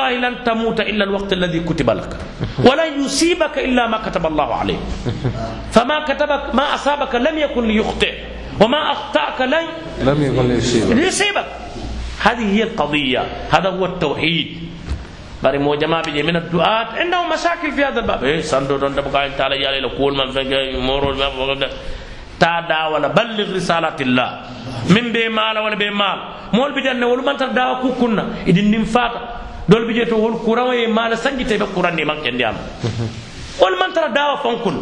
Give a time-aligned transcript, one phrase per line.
[0.00, 2.12] والله لن تموت إلا الوقت الذي كتب لك.
[2.64, 4.80] ولن يصيبك إلا ما كتب الله عليك.
[5.76, 8.14] فما كتبك ما أصابك لم يكن ليخطئ.
[8.60, 9.66] وما أخطأك لن
[10.08, 10.96] لم يكن ليصيبك.
[10.96, 11.48] ليصيبك.
[12.24, 13.22] هذه هي القضية.
[13.52, 14.48] هذا هو التوحيد.
[15.40, 17.00] Bari mo jama be je min du'at.
[17.00, 20.76] عندهم مشاكل في هذا الباب إيه ساندو دون تبقى انت على يالي لكول من فنك
[20.76, 21.16] مورو
[22.40, 24.28] تا دا ولا بلغ رسالة الله
[24.92, 26.18] من بي مال ولا بي مال
[26.52, 29.20] مول بي جن ول من تر دا كو كنا idin nim fata
[29.70, 32.42] dol bi je to wol kuran e mala sangi te be kuran ni man kendi
[32.44, 32.56] am
[33.60, 34.76] wol man tara dawa fonkul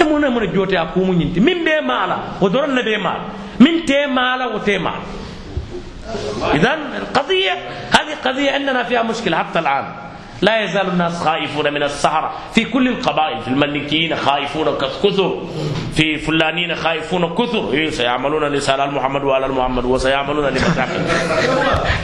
[0.00, 2.96] e mun ne mun jote a kumu nyinti min be mala o doron ne be
[2.98, 3.20] mal
[3.58, 5.00] min te mala o te mal
[6.54, 7.52] اذا القضية
[7.90, 9.84] هذه قضيه عندنا فيها مشكله حتى الان
[10.42, 12.32] لا يزال الناس خائفون من السحرة.
[12.54, 15.42] في كل القبائل في الملكيين خائفون كثر
[15.94, 17.90] في فلانين خائفون كثر.
[17.90, 21.02] سيعملون لسال محمد وآل محمد وسيعملون لمساكن.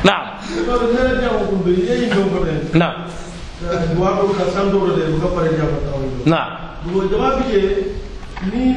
[0.05, 0.27] نعم.
[2.75, 2.95] نعم.
[6.25, 6.63] نعم.
[8.43, 8.75] ni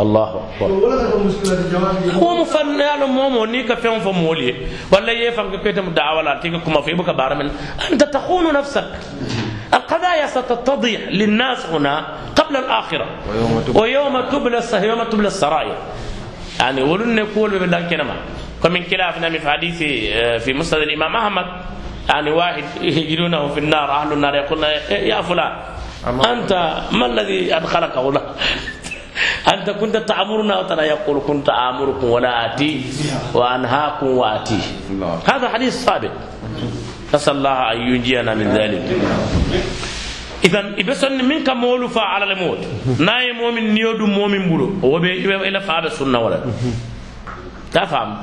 [0.00, 0.28] الله
[0.60, 4.54] أكبر wala kata muskilati jamaɗi هو مفن يعلم مومو نيكا فين فمولي
[4.92, 7.50] ولا يفهم كيتم دعوة لا تيجي كما في بك بارمن
[7.92, 8.84] أنت تخون نفسك
[9.74, 15.76] القضايا ستتضح للناس هنا قبل الآخرة ويوم تبلى ويوم تبلى الس- يوم تبلى السرائر
[16.60, 18.16] يعني ولن نقول ببلان كنما
[18.64, 19.78] ومن خلافنا في حديث
[20.44, 21.46] في مسند الإمام أحمد
[22.08, 25.52] يعني واحد يجدونه في النار أهل النار يقولون يا فلان
[26.06, 26.52] أنت
[26.92, 28.22] ما الذي أدخلك هنا
[29.54, 32.84] أنت كنت تأمرنا وترى يقول كنت آمركم ولا آتي
[33.34, 34.58] وأنهاكم وآتي.
[35.28, 36.12] هذا حديث ثابت.
[37.14, 38.84] نسأل الله أن ينجينا من ذلك.
[40.44, 42.58] إذا إبسن منك مولو على الموت.
[42.98, 46.40] ناي مؤمن نيودو مؤمن بلو هو إلى فعل السنة ولا.
[47.72, 48.16] تفهم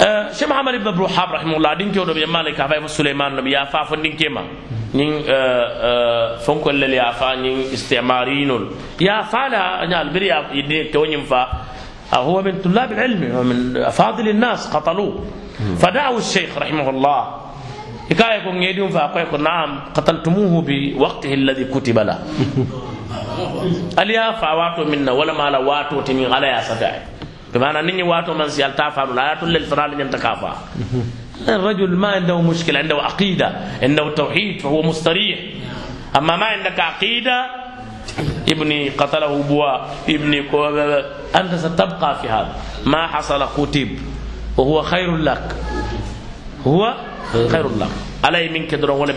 [0.00, 3.84] آه شيخ محمد بن الوهاب رحمه الله دين كيودو بي مالك سليمان نبي يا فا
[3.84, 4.42] فندين كيما
[4.94, 8.50] آه آه فنكو اللي يا فا نين استعماريين
[9.00, 11.42] يا فالا نال بريا يدين تونيم فا
[12.14, 15.24] آه هو من طلاب العلم ومن افاضل الناس قتلوه
[15.78, 17.20] فدعوا الشيخ رحمه الله
[18.08, 22.16] hikaye ko ŋeedium fa koye ko naam qataltumuhu bi waqtihi alladi kutiba la
[24.00, 27.04] ali ya fa wato min na wala mala wato ti min ala ya sata
[27.52, 30.52] be mana ninni wato man si alta fa la ayatul lil fanal nyanta ka fa
[31.48, 35.38] الرجل ما عنده مشكلة عنده عقيدة عنده توحيد فهو مستريح.
[36.16, 37.46] أما ما عندك عقيدة
[38.48, 39.76] ابني قتله بوا
[40.08, 40.40] ابني
[41.36, 42.56] أنت ستبقى في هذا.
[42.86, 43.98] ما حصل كتب
[44.56, 45.56] وهو خير لك.
[46.66, 46.94] هو
[47.32, 47.88] خير لك.
[48.24, 49.12] علي منك درون ولا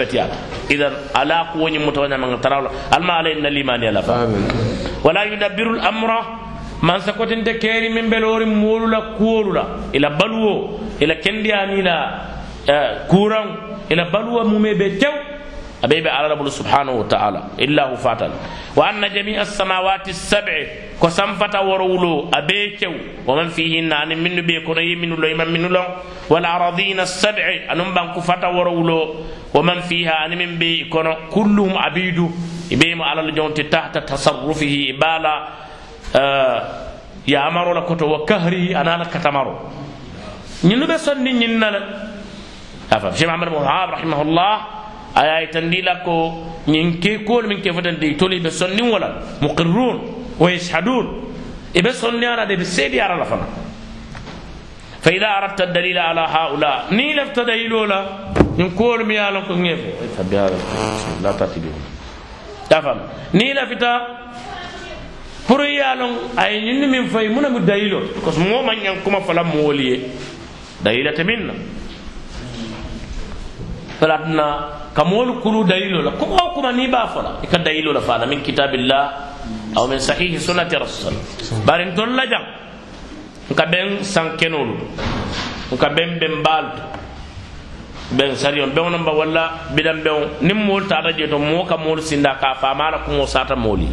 [6.83, 7.31] بتيات اذا على قوة متوانا من تراولا الما علي ان الايمان يلا آمين ولا يدبر
[7.31, 9.63] الامر من سكوت انت كيري من بلور مول لا كول لا
[9.95, 12.21] إلى بلو إلى كندياني لا
[12.69, 13.55] آه، كوران
[13.91, 15.11] إلى بلو مومي بتو
[15.83, 18.29] أبيب على رب سبحانه وتعالى إلا هو فاتن
[18.75, 20.65] وأن جميع السماوات السبع
[21.03, 22.93] كسنفة ورولو أبيكو
[23.27, 25.83] ومن فيهن أن من بيكون يمن لو يمن من لو
[26.29, 29.15] والأراضين السبع أن بان كفة ورولو
[29.53, 32.31] ومن فيها أن من بيكون كلهم عبيد
[32.71, 33.97] إبيم على الجون تحت
[36.13, 36.63] تصرفه إبالا آه
[37.27, 39.59] يأمر لك وكهره أنا لك تمر
[40.63, 41.79] ñinu be sonni ñinna la
[42.91, 44.53] afa cheikh mahamad bin wahab rahimahullah
[45.15, 46.33] aya itandi la ko
[46.67, 49.09] ñin ke kool min ke fatandi toli be sonni wala
[49.41, 49.97] muqirrun
[50.37, 51.07] wa yashhadun
[51.73, 53.47] e be sonni ala de be seedi ara la fana
[55.01, 58.05] fa ida aradta dalila ala haula ni lafta dalilu la
[58.57, 59.79] ñin kool mi yalon ko ngef
[60.15, 60.37] tabi
[65.51, 68.43] pour ye a loŋ a ye ñiŋ ni miŋ fayi mu nemu dayilo parce que
[68.47, 69.99] moo maŋ ñaŋ kuma fala moolu ye
[70.81, 71.53] dayila te miŋ na
[73.99, 74.45] balatina
[74.95, 76.11] ka moolu kulu dayilo la.
[76.11, 77.57] Kuma kuma niŋ i be a fo la i ka
[78.45, 79.03] kitabillah
[79.75, 81.13] aw min sahihi sunnati rasul.
[81.65, 82.43] Bari ntolu la jaŋ
[83.51, 84.75] nka beŋ sankenolu
[85.73, 86.83] nka beŋ benbaalu to
[88.15, 92.01] ben sariyon beŋo nomba walla bidam beŋo niŋ moolu taata jee to moo ka moolu
[92.01, 93.87] sinda ka a faama la kuŋo saata moolu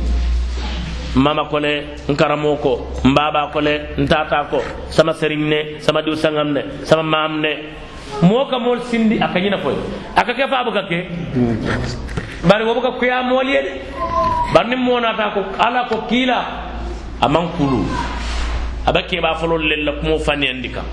[1.18, 6.62] mama kole nkaramo ko mbaba kole ntata ko sama seriñ ne sama diw sangam ne
[6.84, 7.52] sama maam ne
[8.22, 9.74] moo ka mool sindi a ka ñina foy.
[10.16, 10.98] A ka ke faabu ka ke
[12.48, 13.72] bari wo buka kuya mool ye de
[14.54, 16.38] bari niŋ moo naata ko ala ko kiila
[17.20, 17.82] a man kulu.
[18.86, 20.84] A ba keɓa folol lel la kumo faniyandi kan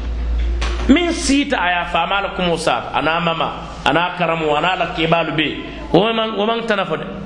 [0.89, 3.49] min siita a ye faama la kumo saata ana mama
[3.85, 5.47] ana karamo ana la keɓalu be.
[5.93, 7.24] Woman tana tanafo de.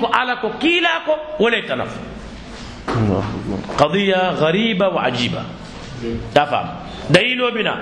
[0.00, 2.00] Ko ala ko kiila ko wole tanafo
[3.76, 5.42] قضية غريبة وعجيبة.
[6.34, 6.66] تفهم؟
[7.10, 7.74] دليل بنا.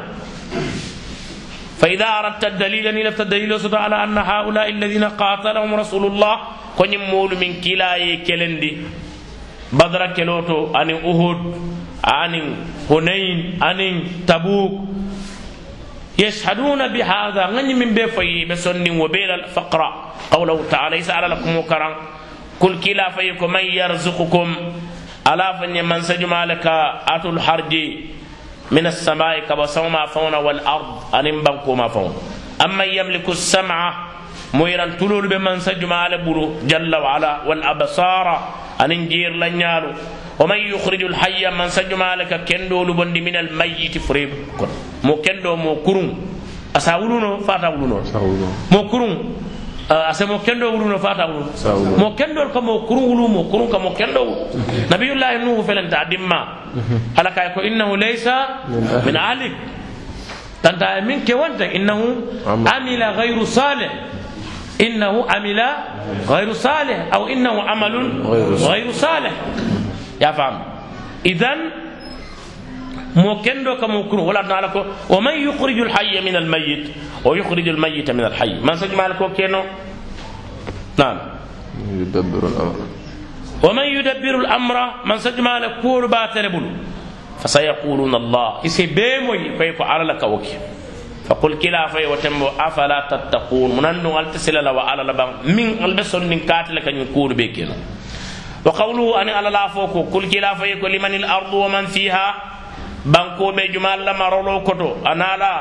[1.79, 6.37] فإذا أردت الدليل أن لفت الدليل على أن هؤلاء الذين قاتلهم رسول الله
[6.79, 8.73] كن مول من كلاي كلندي.
[9.73, 11.41] بدر كلوتو أن أهود
[12.01, 12.35] أن
[12.91, 13.79] هنين أن
[14.27, 14.73] تبوك.
[16.19, 17.47] يشهدون بهذا.
[17.47, 21.95] غني من بفي بسن وبيل الفقرة قوله تعالى يسأل لكم وكرم
[22.61, 24.49] كل كلا فيكم من يرزقكم.
[25.27, 26.67] ألا فني من سجمالك
[27.09, 27.75] أتو الحرج
[28.71, 31.15] من السماء كما سوما فون والأرض.
[31.15, 32.15] أن بنكو ما فون.
[32.65, 33.95] أما يملك السمع
[34.55, 37.43] مويران تلول بمن سجمال برو جل وعلا.
[37.47, 38.27] والأبصار
[38.81, 39.93] أن جير لنيالو
[40.39, 44.31] ومن يخرج الحي من سجم لك كندو لبندي من الميت فريب.
[45.05, 46.09] مو كندو مو كرون.
[46.77, 48.03] اساولونو فاتا ولونو.
[48.73, 49.13] مو كرون.
[49.91, 51.27] أسا مو كندو ولونو فاتا
[51.99, 54.27] مو كندو كما كرون ولو مو كرون كما كندو.
[54.93, 56.41] نبي الله نوح فلن تعدم ما
[57.19, 58.27] على كايكو إنه ليس
[59.07, 59.55] من عليك
[60.63, 61.99] تنتا من كونت إنه
[62.47, 63.03] عمل.
[63.03, 63.93] غير صالح.
[64.81, 65.61] إنه عمل
[66.27, 67.95] غير صالح أو إنه عمل
[68.59, 69.35] غير صالح.
[70.21, 70.55] Ya fam
[71.25, 71.59] idan
[73.17, 76.47] mo kendo ka mo kuru wala na ko wa man yukhriju al hayya min al
[76.47, 76.91] mayyit
[77.25, 78.61] wa yukhriju al mayyita min al hayy.
[78.61, 79.63] Man sajma ko keno?
[80.99, 81.19] نعم
[81.91, 82.77] يدبر الأمر
[83.63, 84.77] ومن يدبر الأمر
[85.07, 86.67] من سجما لكور باتربل
[87.43, 90.59] فسيقولون الله إسي بيموي فيكو على لك وكي
[91.29, 96.29] فقل كلا في وتمو أفلا تتقون من أنه التسل لو على لبان من البسون
[98.65, 101.53] من كاتل كان يكون بيكنا وقوله أن على لا فوكو كل كلا في لمن الأرض
[101.55, 102.35] ومن فيها
[103.07, 105.55] بانكو بجمال لما رولو كتو أنا لا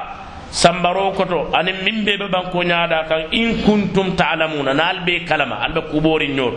[0.53, 5.57] sambaro koto ani min be be banko nyaada kan in kuntum ta'lamuna nal be kalama
[5.65, 6.53] albe kubori nyot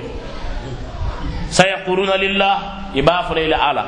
[1.49, 2.55] sayaquluna lillah
[2.95, 3.85] ibafuna ila ala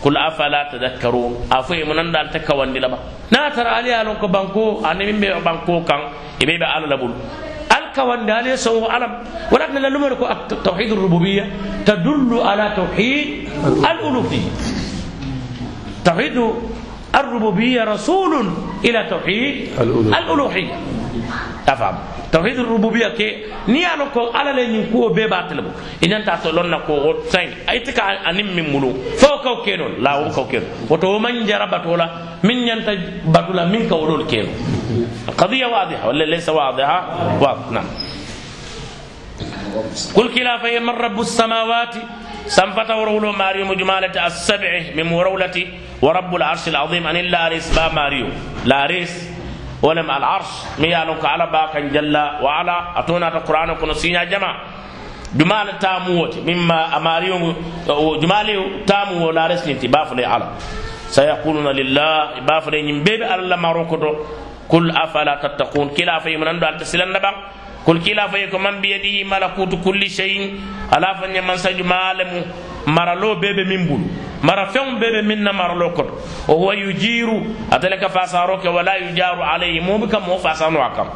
[0.00, 2.96] kul afala tadhakkarun afu munan dal takawandi laba
[3.30, 6.00] na tara ali alon ko banko ani min be banko kan
[6.40, 7.12] ibe be ala labul
[7.96, 9.12] كوان دالي سو علم
[9.52, 10.08] ولكن لما
[10.64, 11.44] توحيد الربوبية
[11.86, 14.50] تدل على توحيد الألوهية.
[16.04, 16.36] توحيد
[17.14, 18.32] الربوبية رسول
[18.84, 20.74] إلى توحيد الألوهية.
[21.66, 21.94] تفهم
[22.32, 25.70] توحيد الربوبية كي نيانو كو على لين ينكو بيبا تلبو.
[26.04, 28.92] إن أنت أتولون كو سين أي تكا أنم من ملو.
[29.18, 32.06] فو كو كينو لا هو كو كينو وتو من جرى بطولا
[32.42, 32.88] من ينت
[33.24, 34.48] بطولا من كو كينو
[35.28, 36.98] القضية واضحة ولا ليس واضحة؟
[37.40, 37.70] واضح.
[37.70, 37.84] نعم.
[40.16, 41.94] قل كلا في من رب السماوات.
[42.46, 45.66] سنفت ورولو ماريو مجمالة السبع من ورولة
[46.02, 47.06] ورب العرش العظيم.
[47.06, 48.26] أن لا ريس با ماريو.
[48.64, 49.29] لا ريس
[49.82, 50.50] ولم العرش.
[50.78, 52.98] ميانوك على باكا جل وعلا.
[53.00, 54.52] أتونا القرآن كن سينا جمع.
[55.34, 56.38] جمال تاموت.
[56.48, 57.54] مما أماريو
[58.22, 58.48] جمال
[58.86, 60.46] تامو لا ريس نتي بافلي على.
[61.10, 64.12] سيقولون لله بافلي نبيب الله ماروكتو
[64.68, 65.88] قل أفلا تتقون.
[65.96, 67.32] كلا في من أندو التسلن نبا
[67.86, 70.60] قل كلا فيكم من بيده ملكوت كل شيء.
[70.94, 71.92] ألا فني من سجم
[72.86, 74.02] عالم مرلو بيبي من بول
[74.42, 76.16] mara feŋ be be miŋ na maralo koto
[76.48, 80.38] wa huwa yujiru ate le ka fasaro ke wala yujaru alayhi moo be ka moo
[80.38, 81.08] fasano a kam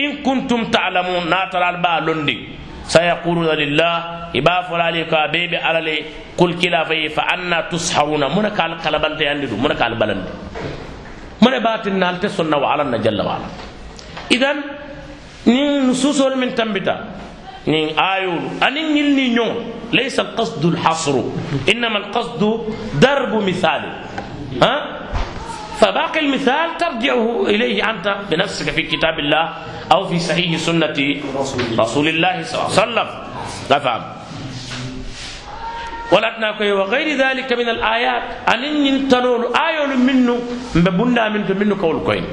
[0.00, 2.56] in kuntum talamun na tara ba londi
[2.88, 5.94] sayaquluna lillah i b'a fola ali ka be be ala le
[6.38, 9.94] kul kila faye fa anna tusharuna muna ka al kalabante yandi du muna ka al
[10.00, 10.30] balandi
[11.42, 13.48] mune batin na al te sonna wa ala na jalla wa ala
[14.30, 14.56] idan
[15.44, 16.96] ni nususol min tambita
[17.66, 19.54] ni ayul anin ñilni ñoo
[19.88, 21.16] ليس القصد الحصر.
[21.64, 22.42] إنما القصد
[23.00, 23.82] درب مثال.
[24.60, 24.74] ها؟
[25.80, 29.44] فباقي المثال ترجعه إليه أنت بنفسك في كتاب الله
[29.92, 30.92] أو في صحيح سنة
[31.80, 33.08] رسول الله صلى الله عليه وسلم.
[33.72, 34.02] نفهم
[36.60, 38.22] وغير ذلك من الآيات.
[38.52, 40.36] أن ينتنول آية منه.
[40.84, 42.24] ببنا منه منه كول كوين.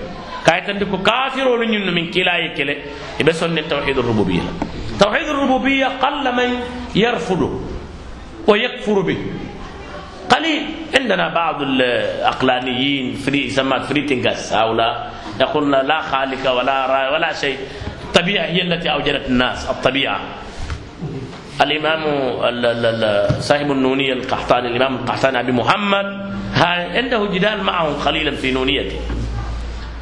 [0.44, 2.76] كايتندك كافر ولن من كلا يكلا
[3.24, 4.44] يبسون التوحيد الربوبية.
[5.00, 6.60] توحيد الربوبية قل من
[6.96, 7.62] يرفضه
[8.48, 9.18] ويكفر به.
[10.32, 10.64] قليل.
[10.96, 14.02] عندنا بعض العقلانيين فري يسمى فري
[14.54, 15.12] هؤلاء
[15.42, 17.58] يقولون لا خالق ولا را ولا شيء.
[18.04, 20.20] الطبيعة هي التي أوجدت الناس الطبيعة.
[21.62, 22.04] الإمام
[22.44, 26.06] ال- ال- ال- صاحب النونية القحطاني الإمام القحطاني أبي محمد
[26.96, 29.00] عنده جدال معهم قليلا في نونيته.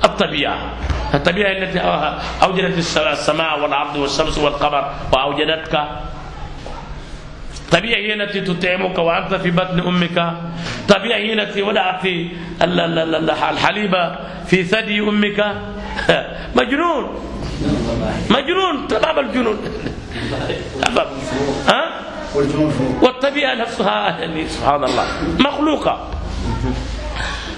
[0.05, 0.57] الطبيعة.
[1.13, 1.79] الطبيعة التي
[2.43, 5.79] أوجدت السماء والأرض والشمس والقمر وأوجدتك.
[7.72, 10.34] طبيعة هي التي تطعمك وأنت في بطن أمك.
[10.89, 12.29] طبيعة هي التي وضعت ال-
[12.62, 13.96] ال- ال- الحليب
[14.48, 15.39] في ثدي أمك.
[16.60, 17.03] مجنون.
[18.29, 18.88] مجنون.
[18.88, 19.58] تمام الجنون.
[23.01, 25.05] والطبيعة نفسها يعني سبحان الله
[25.39, 26.08] مخلوقة.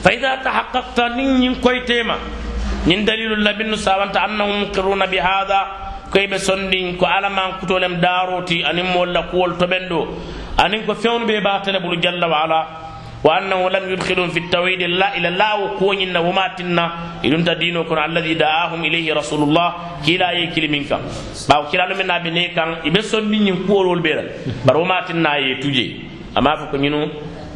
[0.03, 2.15] فإذا تحققت نين كويتيما
[2.87, 5.59] نين دليل الله بن سابنت أنهم مقرون بهذا
[6.13, 10.01] كيف سندين كو على ما كتولم داروتي أن مولا كول تبندو
[10.63, 12.61] أن كو فيون بي باتل بلو جل وعلا
[13.25, 16.85] وأنه لم يدخلهم في التوحيد لا إلى الله وكونين وماتنا
[17.25, 19.67] إذن تدينو كن الذي دعاهم إليه رسول الله
[20.05, 20.91] كلا يكل منك
[21.49, 24.17] باو كلا من نبي كان يبسون نين كول والبير
[24.65, 25.87] بر وماتنا يتوجي
[26.37, 26.99] أما فكنينو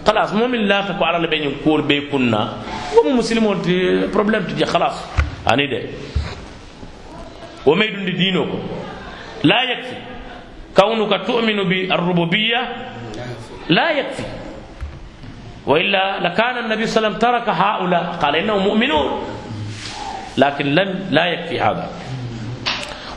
[0.07, 2.41] خلاص مؤمن لا تكو على لبين كول بي كنا
[2.97, 3.57] ومو مسلمون
[5.47, 5.81] تي بروبليم تجي خلاص أني ده
[7.65, 8.45] وميدون دينو
[9.43, 9.95] لا يكفي
[10.75, 12.61] كونك تؤمن بالربوبية
[13.69, 14.23] لا يكفي
[15.65, 19.23] وإلا لكان النبي صلى الله عليه وسلم ترك هؤلاء قال إنهم مؤمنون
[20.37, 21.89] لكن لم لا يكفي هذا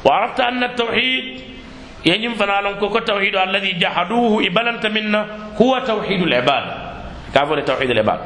[0.04, 1.40] وعرفت أن التوحيد
[2.06, 5.26] يجب فنعلم كوكو التوحيد الذي جحدوه إبلنت منا
[5.62, 6.92] هو توحيد العبادة
[7.34, 8.20] كافر توحيد العباد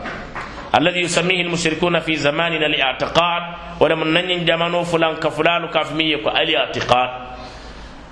[0.76, 3.42] الذي يسميه المشركون في زماننا الاعتقاد
[3.80, 7.10] ولم ننين جمانو فلان كفلان كافمية الاعتقاد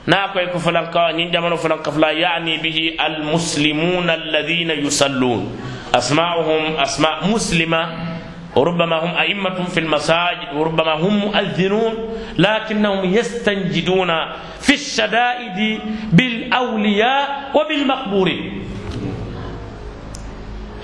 [0.06, 5.42] ناكو يكو فلان كا نين جمانو فلان كفلا يعني به المسلمون الذين يصلون.
[5.94, 7.82] أسماؤهم أسماء مسلمة
[8.56, 11.94] وربما هم أئمة في المساجد وربما هم مؤذنون
[12.38, 14.10] لكنهم يستنجدون
[14.60, 15.80] في الشدائد
[16.12, 18.63] بالأولياء وبالمقبورين.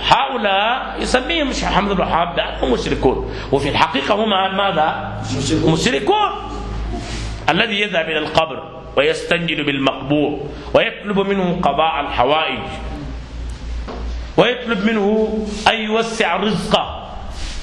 [0.08, 3.34] هؤلاء يسميهم مش محمد الوهاب هم مشركون.
[3.52, 5.20] وفي الحقيقة هم ماذا؟
[5.66, 6.30] مشركون.
[7.48, 8.58] الذي يذهب إلى القبر
[8.96, 10.40] ويستنجد بالمقبور
[10.74, 12.64] ويطلب منه قضاء الحوائج
[14.36, 15.06] ويطلب منه
[15.68, 16.84] أن يوسع رزقه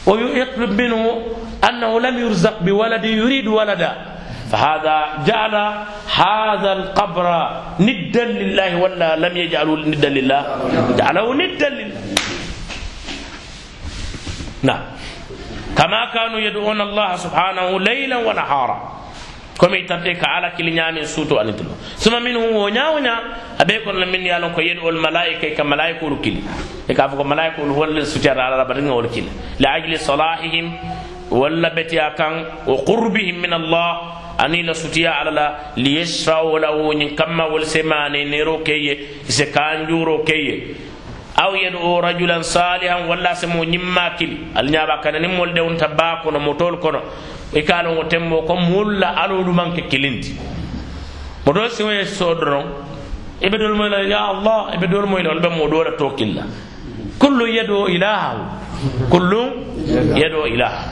[0.06, 1.22] ويطلب منه
[1.70, 3.96] أنه لم يرزق بولد يريد ولدا.
[4.52, 5.56] فهذا جعل
[6.16, 7.28] هذا القبر
[7.80, 10.42] ندا لله ولا لم يجعله ندا لله؟
[10.98, 11.96] جعله ندا لله.
[14.64, 14.82] نعم.
[15.78, 18.98] كما كانوا يدعون الله سبحانه ليلا ونهارا.
[19.62, 23.16] كما يتبتك على كل نعم سوتو أن تلو ثم منه ونيا ونيا
[23.62, 26.42] أبيكم من يالون كي يدعو الملائكة كملائكة وركلي
[26.90, 30.66] يكافو ملائكة هو السجار على ربنا وركلي لأجل صلاحهم
[31.34, 33.90] ولا بتيا كان وقربهم من الله.
[34.38, 39.18] ani la sutiya ala la liyashfa'u lahu nyin kamma wal semane nero keye
[41.38, 46.22] aw yad'u rajulan salihan walla se mo ñimma kili al ñaaba kanani mol dewnta baa
[46.24, 47.02] kono motol kono.
[47.54, 50.36] E I ka lon wo tembo ko moolu la alolu man ke kilindi
[51.46, 52.66] motol siŋo ye soo doroŋ
[53.42, 55.42] i e be dolu moyi la ya allah e i be dolu moyi la wolu
[55.42, 56.44] be moo doo la too kili la
[57.20, 58.42] kullu yad'u ilahahu
[59.10, 59.42] kullu
[60.20, 60.90] yad'u ilahahu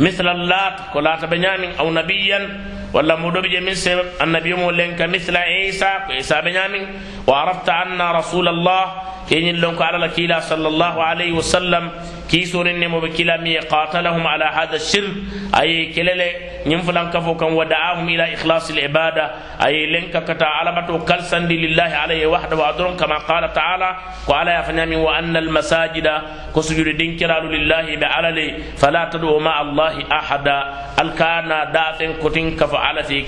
[0.00, 2.44] misla lat ko laata be ñaamin aw nabiyan
[2.92, 6.86] ولا مدوب من سبب النبي مولنك مثل عيسى عيسى بنيامين
[7.26, 8.84] وعرفت أن رسول الله
[9.28, 11.90] كين لونك على الكيلا صلى الله عليه وسلم
[12.30, 15.12] كيسون النمو بكلا مي قاتلهم على هذا الشرك.
[15.60, 16.30] أي كلله
[16.66, 19.24] ينفلن كفو كان ودعاهم إلى إخلاص العبادة.
[19.64, 23.90] أي لنك كتا على بتو كالسن لله عليه وحده وأدرون كما قال تعالى.
[24.28, 26.08] وعلى يفنام وأن المساجد
[26.56, 30.58] كسجد دينكرال لله بعللي فلا تدعوا مع الله أحدا.
[31.00, 33.24] الكانا دافن كتن كفو على في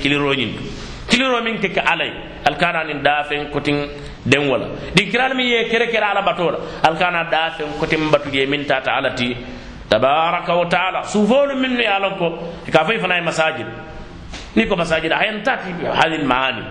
[1.61, 2.11] ke ka alay
[2.49, 3.77] alkana nin dafen kotin
[4.27, 8.47] den wala din kiral mi ye kere kere ala batola alkana dafen kotin batu ye
[8.47, 9.37] min tata alati
[9.89, 12.27] tabaraka wa taala sufolu min ni alon ko
[12.73, 13.67] ka fay fana masajid
[14.57, 16.63] ni ko masajid ayan tati hadil maani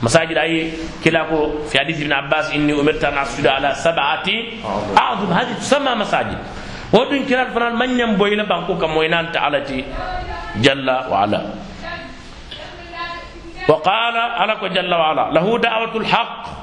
[0.00, 0.70] masajid ay
[1.02, 4.62] kila ko fi hadith ibn abbas inni umirtu an asjuda ala sab'ati
[4.96, 6.38] a'zum hadhihi tusamma masajid
[6.92, 9.84] wodun kiral fana manyam boyla banko kam moynan ta alati
[10.62, 11.40] jalla wa ala
[13.68, 16.61] وقال على جل وعلا له دعوة الحق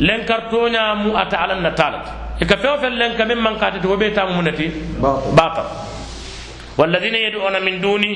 [0.00, 2.00] لنكر تونيا مو أتى على النتالة
[2.42, 4.68] إكفيو في لنك ممن قاتت وبيتا منتي
[5.36, 5.66] باطل.
[6.78, 8.12] والذين يدعون من دوني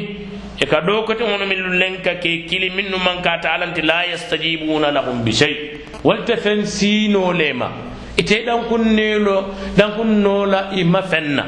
[0.63, 5.59] إكدوكت من لنك كي كلي من من قاتل على لا يستجيبون لهم بشيء.
[6.05, 7.69] والتفنسينو لما
[8.15, 11.45] ite dan kun nelo dan kun nola ima fenna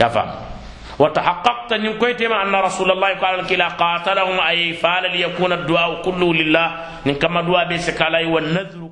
[0.00, 0.28] ya fam
[1.00, 6.68] وتحققت ان كويت أن رسول الله قال كلا قاتلهم أي فعل ليكون الدعاء كله لله.
[7.06, 8.89] ان كما دعاء بسكالاي والنذر